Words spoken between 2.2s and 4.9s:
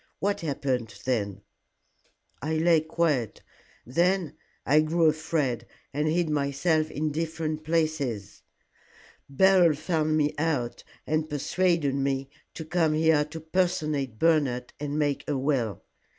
"I lay quiet. Then I